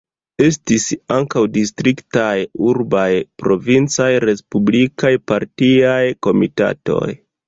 Estis 0.43 0.83
ankaŭ 1.15 1.41
distriktaj, 1.57 2.31
urbaj, 2.69 3.05
provincaj, 3.43 4.07
respublikaj 4.23 5.13
partiaj 5.33 6.01
komitatoj. 6.29 7.11